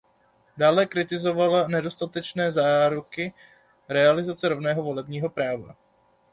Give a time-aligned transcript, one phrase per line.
[0.57, 3.33] Dále kritizovala nedostatečné záruky
[3.89, 5.75] realizace rovného volebního práva.